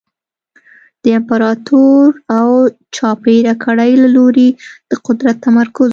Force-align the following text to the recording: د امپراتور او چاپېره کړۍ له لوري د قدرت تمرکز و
د 1.01 1.05
امپراتور 1.19 2.05
او 2.39 2.49
چاپېره 2.95 3.53
کړۍ 3.63 3.91
له 4.03 4.09
لوري 4.15 4.49
د 4.89 4.91
قدرت 5.05 5.35
تمرکز 5.45 5.87
و 5.89 5.89